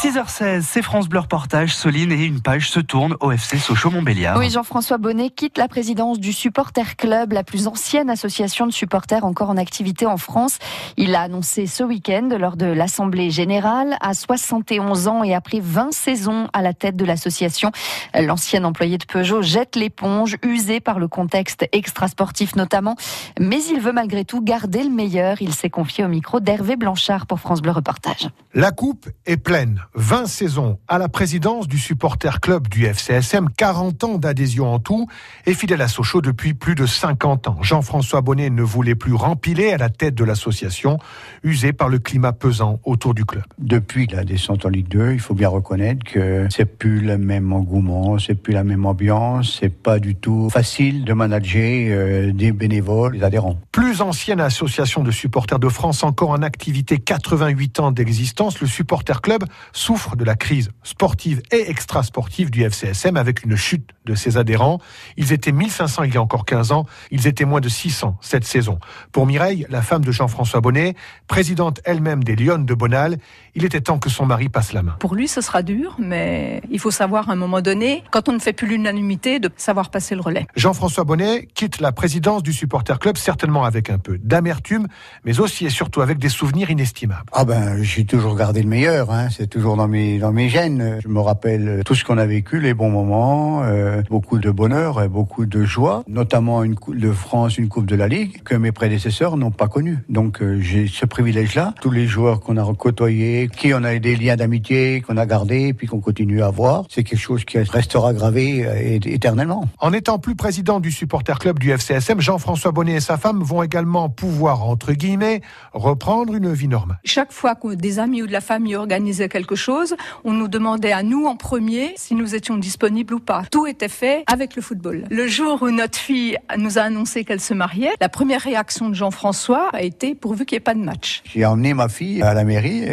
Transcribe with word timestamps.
6h16, 0.00 0.62
c'est 0.62 0.82
France 0.82 1.08
Bleu 1.08 1.18
Reportage. 1.18 1.74
Soline 1.74 2.12
et 2.12 2.24
une 2.24 2.40
page 2.40 2.70
se 2.70 2.78
tournent 2.78 3.16
au 3.18 3.32
FC 3.32 3.58
Sochaux-Montbéliard. 3.58 4.38
Oui, 4.38 4.48
Jean-François 4.48 4.96
Bonnet 4.96 5.28
quitte 5.28 5.58
la 5.58 5.66
présidence 5.66 6.20
du 6.20 6.32
Supporter 6.32 6.94
Club, 6.94 7.32
la 7.32 7.42
plus 7.42 7.66
ancienne 7.66 8.08
association 8.08 8.68
de 8.68 8.70
supporters 8.70 9.24
encore 9.24 9.50
en 9.50 9.56
activité 9.56 10.06
en 10.06 10.16
France. 10.16 10.60
Il 10.96 11.10
l'a 11.10 11.22
annoncé 11.22 11.66
ce 11.66 11.82
week-end 11.82 12.28
lors 12.38 12.56
de 12.56 12.66
l'Assemblée 12.66 13.30
Générale. 13.30 13.96
À 14.00 14.14
71 14.14 15.08
ans 15.08 15.24
et 15.24 15.34
après 15.34 15.58
20 15.58 15.92
saisons 15.92 16.46
à 16.52 16.62
la 16.62 16.74
tête 16.74 16.94
de 16.94 17.04
l'association, 17.04 17.72
l'ancien 18.14 18.62
employé 18.62 18.98
de 18.98 19.04
Peugeot 19.04 19.42
jette 19.42 19.74
l'éponge, 19.74 20.36
usé 20.44 20.78
par 20.78 21.00
le 21.00 21.08
contexte 21.08 21.66
extrasportif 21.72 22.54
notamment. 22.54 22.94
Mais 23.40 23.64
il 23.64 23.80
veut 23.80 23.92
malgré 23.92 24.24
tout 24.24 24.44
garder 24.44 24.84
le 24.84 24.90
meilleur. 24.90 25.42
Il 25.42 25.54
s'est 25.54 25.70
confié 25.70 26.04
au 26.04 26.08
micro 26.08 26.38
d'Hervé 26.38 26.76
Blanchard 26.76 27.26
pour 27.26 27.40
France 27.40 27.62
Bleu 27.62 27.72
Reportage. 27.72 28.28
La 28.54 28.70
coupe 28.70 29.08
est 29.26 29.36
pleine. 29.36 29.82
20 29.94 30.26
saisons 30.26 30.78
à 30.88 30.98
la 30.98 31.08
présidence 31.08 31.66
du 31.66 31.78
supporter 31.78 32.40
club 32.40 32.68
du 32.68 32.84
FCSM, 32.84 33.48
40 33.56 34.04
ans 34.04 34.18
d'adhésion 34.18 34.72
en 34.72 34.78
tout, 34.78 35.08
et 35.46 35.54
fidèle 35.54 35.82
à 35.82 35.88
Sochaux 35.88 36.20
depuis 36.20 36.54
plus 36.54 36.74
de 36.74 36.86
50 36.86 37.48
ans. 37.48 37.58
Jean-François 37.62 38.20
Bonnet 38.20 38.50
ne 38.50 38.62
voulait 38.62 38.94
plus 38.94 39.14
rempiler 39.14 39.72
à 39.72 39.78
la 39.78 39.88
tête 39.88 40.14
de 40.14 40.24
l'association, 40.24 40.98
usé 41.42 41.72
par 41.72 41.88
le 41.88 41.98
climat 41.98 42.32
pesant 42.32 42.80
autour 42.84 43.14
du 43.14 43.24
club. 43.24 43.44
Depuis 43.58 44.06
la 44.06 44.24
descente 44.24 44.66
en 44.66 44.68
Ligue 44.68 44.88
2, 44.88 45.12
il 45.12 45.20
faut 45.20 45.34
bien 45.34 45.48
reconnaître 45.48 46.04
que 46.04 46.46
c'est 46.50 46.64
plus 46.64 47.00
le 47.00 47.18
même 47.18 47.52
engouement, 47.52 48.18
c'est 48.18 48.34
plus 48.34 48.52
la 48.52 48.64
même 48.64 48.86
ambiance, 48.86 49.58
c'est 49.60 49.68
pas 49.68 49.98
du 49.98 50.14
tout 50.14 50.50
facile 50.50 51.04
de 51.04 51.12
manager 51.12 51.88
euh, 51.90 52.32
des 52.32 52.52
bénévoles, 52.52 53.18
des 53.18 53.24
adhérents. 53.24 53.58
Plus 53.72 54.00
ancienne 54.00 54.40
association 54.40 55.02
de 55.02 55.10
supporters 55.10 55.58
de 55.58 55.68
France, 55.68 56.02
encore 56.02 56.30
en 56.30 56.42
activité 56.42 56.98
88 56.98 57.80
ans 57.80 57.90
d'existence, 57.90 58.60
le 58.60 58.66
supporter 58.66 59.20
club 59.22 59.44
souffre 59.78 60.16
de 60.16 60.24
la 60.24 60.34
crise 60.34 60.70
sportive 60.82 61.40
et 61.52 61.70
extra-sportive 61.70 62.50
du 62.50 62.62
FCSM 62.64 63.16
avec 63.16 63.44
une 63.44 63.56
chute 63.56 63.90
de 64.04 64.14
ses 64.14 64.36
adhérents. 64.36 64.80
Ils 65.16 65.32
étaient 65.32 65.52
1500 65.52 66.02
il 66.02 66.14
y 66.14 66.16
a 66.16 66.22
encore 66.22 66.44
15 66.44 66.72
ans, 66.72 66.84
ils 67.10 67.26
étaient 67.26 67.44
moins 67.44 67.60
de 67.60 67.68
600 67.68 68.18
cette 68.20 68.44
saison. 68.44 68.80
Pour 69.12 69.26
Mireille, 69.26 69.66
la 69.70 69.80
femme 69.80 70.04
de 70.04 70.10
Jean-François 70.10 70.60
Bonnet, 70.60 70.94
présidente 71.28 71.80
elle-même 71.84 72.24
des 72.24 72.34
Lyonnes 72.34 72.66
de 72.66 72.74
Bonal, 72.74 73.18
il 73.58 73.64
était 73.64 73.80
temps 73.80 73.98
que 73.98 74.08
son 74.08 74.24
mari 74.24 74.48
passe 74.48 74.72
la 74.72 74.84
main. 74.84 74.94
Pour 75.00 75.16
lui, 75.16 75.26
ce 75.26 75.40
sera 75.40 75.62
dur, 75.62 75.96
mais 75.98 76.62
il 76.70 76.78
faut 76.78 76.92
savoir 76.92 77.28
à 77.28 77.32
un 77.32 77.36
moment 77.36 77.60
donné, 77.60 78.04
quand 78.12 78.28
on 78.28 78.32
ne 78.32 78.38
fait 78.38 78.52
plus 78.52 78.68
l'unanimité, 78.68 79.40
de 79.40 79.50
savoir 79.56 79.90
passer 79.90 80.14
le 80.14 80.20
relais. 80.20 80.46
Jean-François 80.54 81.02
Bonnet 81.02 81.48
quitte 81.54 81.80
la 81.80 81.90
présidence 81.90 82.44
du 82.44 82.52
supporter 82.52 83.00
club 83.00 83.16
certainement 83.16 83.64
avec 83.64 83.90
un 83.90 83.98
peu 83.98 84.16
d'amertume, 84.18 84.86
mais 85.24 85.40
aussi 85.40 85.66
et 85.66 85.70
surtout 85.70 86.02
avec 86.02 86.18
des 86.18 86.28
souvenirs 86.28 86.70
inestimables. 86.70 87.24
Ah 87.32 87.44
ben, 87.44 87.82
j'ai 87.82 88.04
toujours 88.04 88.36
gardé 88.36 88.62
le 88.62 88.68
meilleur, 88.68 89.10
hein. 89.10 89.28
c'est 89.28 89.48
toujours 89.48 89.76
dans 89.76 89.88
mes, 89.88 90.18
dans 90.18 90.32
mes 90.32 90.48
gènes. 90.48 91.00
Je 91.02 91.08
me 91.08 91.18
rappelle 91.18 91.82
tout 91.84 91.96
ce 91.96 92.04
qu'on 92.04 92.18
a 92.18 92.26
vécu, 92.26 92.60
les 92.60 92.74
bons 92.74 92.90
moments, 92.90 93.64
euh, 93.64 94.02
beaucoup 94.08 94.38
de 94.38 94.52
bonheur 94.52 95.02
et 95.02 95.08
beaucoup 95.08 95.46
de 95.46 95.64
joie, 95.64 96.04
notamment 96.06 96.62
une 96.62 96.76
Coupe 96.76 96.96
de 96.96 97.10
France, 97.10 97.58
une 97.58 97.68
Coupe 97.68 97.86
de 97.86 97.96
la 97.96 98.06
Ligue, 98.06 98.40
que 98.44 98.54
mes 98.54 98.70
prédécesseurs 98.70 99.36
n'ont 99.36 99.50
pas 99.50 99.66
connue. 99.66 99.98
Donc 100.08 100.42
euh, 100.42 100.60
j'ai 100.60 100.86
ce 100.86 101.06
privilège-là. 101.06 101.74
Tous 101.80 101.90
les 101.90 102.06
joueurs 102.06 102.38
qu'on 102.38 102.56
a 102.56 102.68
côtoyés, 102.74 103.47
qui 103.50 103.72
on 103.74 103.84
a 103.84 103.98
des 103.98 104.16
liens 104.16 104.36
d'amitié, 104.36 105.00
qu'on 105.00 105.16
a 105.16 105.26
gardés, 105.26 105.72
puis 105.72 105.86
qu'on 105.86 106.00
continue 106.00 106.42
à 106.42 106.46
avoir, 106.46 106.84
c'est 106.88 107.04
quelque 107.04 107.20
chose 107.20 107.44
qui 107.44 107.58
restera 107.58 108.12
gravé 108.12 108.64
euh, 108.66 108.98
éternellement. 109.04 109.68
En 109.78 109.92
étant 109.92 110.18
plus 110.18 110.34
président 110.34 110.80
du 110.80 110.90
supporter 110.90 111.38
club 111.38 111.58
du 111.58 111.70
FCSM, 111.70 112.20
Jean-François 112.20 112.72
Bonnet 112.72 112.94
et 112.94 113.00
sa 113.00 113.16
femme 113.16 113.42
vont 113.42 113.62
également 113.62 114.08
pouvoir, 114.08 114.64
entre 114.64 114.92
guillemets, 114.92 115.40
reprendre 115.72 116.34
une 116.34 116.52
vie 116.52 116.68
normale. 116.68 116.98
Chaque 117.04 117.32
fois 117.32 117.54
que 117.54 117.74
des 117.74 117.98
amis 117.98 118.22
ou 118.22 118.26
de 118.26 118.32
la 118.32 118.40
famille 118.40 118.76
organisaient 118.76 119.28
quelque 119.28 119.54
chose, 119.54 119.96
on 120.24 120.32
nous 120.32 120.48
demandait 120.48 120.92
à 120.92 121.02
nous 121.02 121.26
en 121.26 121.36
premier 121.36 121.92
si 121.96 122.14
nous 122.14 122.34
étions 122.34 122.56
disponibles 122.56 123.14
ou 123.14 123.20
pas. 123.20 123.44
Tout 123.50 123.66
était 123.66 123.88
fait 123.88 124.24
avec 124.26 124.56
le 124.56 124.62
football. 124.62 125.04
Le 125.10 125.26
jour 125.26 125.62
où 125.62 125.70
notre 125.70 125.98
fille 125.98 126.36
nous 126.56 126.78
a 126.78 126.82
annoncé 126.82 127.24
qu'elle 127.24 127.40
se 127.40 127.54
mariait, 127.54 127.92
la 128.00 128.08
première 128.08 128.40
réaction 128.40 128.88
de 128.88 128.94
Jean-François 128.94 129.68
a 129.72 129.82
été 129.82 130.14
pourvu 130.14 130.44
qu'il 130.44 130.56
n'y 130.56 130.58
ait 130.58 130.60
pas 130.60 130.74
de 130.74 130.80
match. 130.80 131.22
J'ai 131.24 131.44
emmené 131.44 131.74
ma 131.74 131.88
fille 131.88 132.22
à 132.22 132.34
la 132.34 132.44
mairie, 132.44 132.84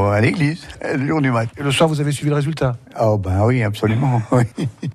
à 0.00 0.20
l'église, 0.20 0.66
le 0.82 1.06
jour 1.06 1.20
du 1.20 1.30
match. 1.30 1.48
Et 1.56 1.62
le 1.62 1.70
soir, 1.70 1.88
vous 1.88 2.00
avez 2.00 2.12
suivi 2.12 2.30
le 2.30 2.36
résultat? 2.36 2.76
Oh 3.00 3.18
ben 3.18 3.44
oui, 3.44 3.62
absolument. 3.62 4.22
Oui. 4.32 4.44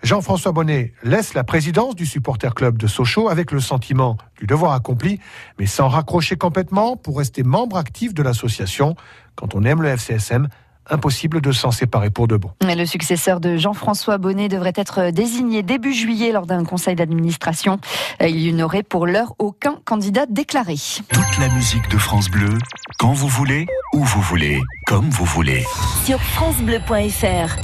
Jean-François 0.03 0.51
Bonnet 0.51 0.93
laisse 1.03 1.33
la 1.33 1.43
présidence 1.43 1.95
du 1.95 2.05
supporter 2.05 2.53
club 2.55 2.77
de 2.77 2.87
Sochaux 2.87 3.29
avec 3.29 3.51
le 3.51 3.59
sentiment 3.59 4.17
du 4.39 4.45
devoir 4.45 4.73
accompli, 4.73 5.19
mais 5.59 5.65
sans 5.65 5.87
raccrocher 5.87 6.35
complètement 6.35 6.97
pour 6.97 7.17
rester 7.17 7.43
membre 7.43 7.77
actif 7.77 8.13
de 8.13 8.23
l'association. 8.23 8.95
Quand 9.35 9.55
on 9.55 9.63
aime 9.63 9.81
le 9.81 9.89
FCSM, 9.89 10.47
impossible 10.89 11.41
de 11.41 11.51
s'en 11.51 11.71
séparer 11.71 12.09
pour 12.09 12.27
de 12.27 12.37
bon. 12.37 12.51
Le 12.61 12.85
successeur 12.85 13.39
de 13.39 13.57
Jean-François 13.57 14.17
Bonnet 14.17 14.47
devrait 14.47 14.73
être 14.75 15.11
désigné 15.11 15.63
début 15.63 15.93
juillet 15.93 16.31
lors 16.31 16.45
d'un 16.45 16.63
conseil 16.63 16.95
d'administration. 16.95 17.79
Il 18.21 18.55
n'y 18.55 18.63
aurait 18.63 18.83
pour 18.83 19.05
l'heure 19.05 19.33
aucun 19.39 19.75
candidat 19.85 20.25
déclaré. 20.27 20.75
Toute 21.09 21.37
la 21.39 21.49
musique 21.49 21.87
de 21.89 21.97
France 21.97 22.29
Bleu, 22.29 22.49
quand 22.99 23.13
vous 23.13 23.27
voulez, 23.27 23.67
où 23.93 24.03
vous 24.03 24.21
voulez, 24.21 24.61
comme 24.85 25.09
vous 25.09 25.25
voulez. 25.25 25.65
Sur 26.05 26.19
francebleu.fr 26.21 27.57